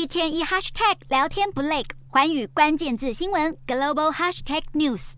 [0.00, 5.12] 一天一 hashtag 聊天不累，环宇关键字新闻 global hashtag news。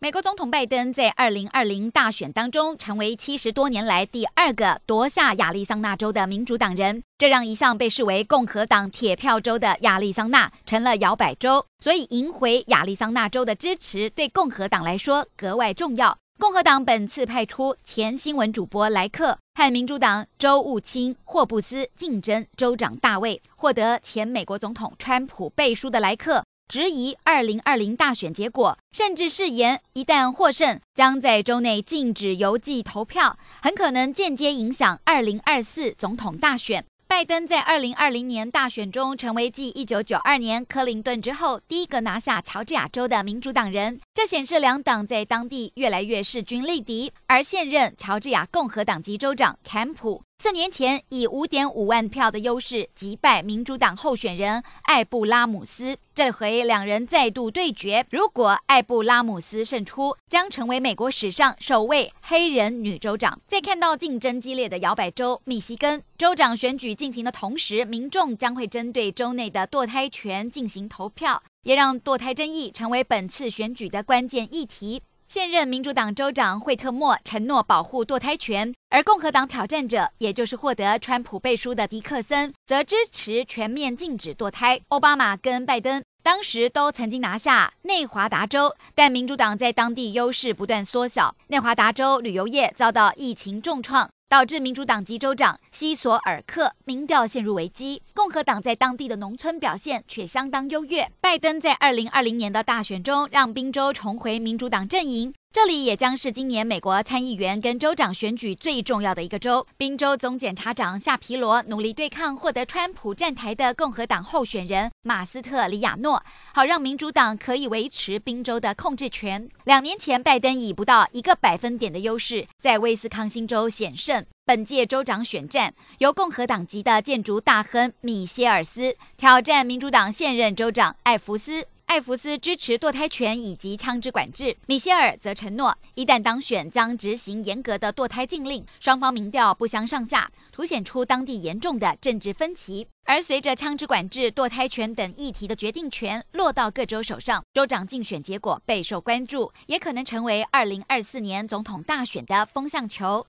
[0.00, 11.64] 美国总统拜登在二零二零大选当中，成为七十多年来第二个夺下亚利桑那州的民主党人，这让一向被视为共和党铁票州的亚利桑那成了摇摆州。
[11.78, 16.18] 所以，赢回亚利桑那州的支持对共和党来说格外重要。
[16.38, 36.84] 共和党本次派出前新闻主播莱克和民主党州务卿霍布斯竞争州长大卫，获得前美国总统川普背书的莱克质疑2020大选结果，甚至誓言一旦获胜，将在州内禁止邮寄投票，很可能间接影响2024总统大选。
[37.16, 47.10] 拜登在二零二零年大选中成为继一九九二年克林顿之后第一个拿下乔治亚州的民主党人，这显示两党在当地越来越势均力敌。
[47.26, 55.96] 而现任乔治亚共和党籍州长坎普四年前以五点五万票的优势击败民主党候选人艾布拉姆斯。
[56.14, 63.40] 这回两人再度对决，如果艾布拉姆斯胜出，将成为美国史上首位黑人女州长。
[63.48, 75.02] 在看到竞争激烈的摇摆州密西根州长选举进行的同时，民众将会针对州内的堕胎权进行投票，也让堕胎争议成为本次选举的关键议题。
[75.28, 84.80] 现任民主党州长惠特莫承诺保护堕胎权，而共和党挑战者，也就是获得川普背书的迪克森，则支持全面禁止堕胎。
[84.88, 94.08] 奥巴马跟拜登当时都曾经拿下内华达州，但民主党在当地优势不断缩小，内华达州旅游业遭到疫情重创。
[94.28, 101.06] 导致民主党籍州长西索尔克民调陷入危机，共和党在当地的农村表现却相当优越。
[101.20, 105.34] 拜登在二零二零年的大选中让宾州重回民主党阵营。
[105.52, 109.66] 这里也将是今年美国参议员跟州长选举最重要的一个州。
[109.76, 116.22] 宾州总检察长夏皮罗努力对抗获得川普站台的共和党候选人马斯特里亚诺，
[116.54, 119.46] 好让民主党可以维持宾州的控制权。
[119.64, 124.24] 两年前，拜登以不到一个百分点的优势在威斯康星州险胜。
[124.46, 131.66] 本届州长选战由共和党籍的建筑大亨米歇尔斯挑战民主党现任州长艾弗斯。
[131.86, 138.64] 艾弗斯支持堕胎权以及枪支管制，米歇尔则承诺一旦当选将执行严格的堕胎禁令。
[138.80, 142.86] 双方民调不相上下，凸显出当地严重的政治分歧。
[143.04, 153.24] 而随着枪支管制、堕胎权等议题的决定权落到各州手上，州长竞选结果备受关注，也可能成为二零二四年总统大选的风向球。